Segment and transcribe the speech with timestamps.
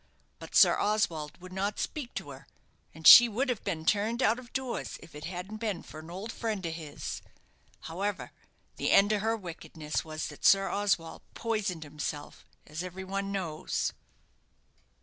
[0.39, 2.47] But Sir Oswald would not speak to her,
[2.91, 6.09] and she would have been turned out of doors if it hadn't been for an
[6.09, 7.21] old friend of his.
[7.81, 8.31] However,
[8.77, 13.93] the end of her wickedness was that Sir Oswald poisoned himself, as every one knows."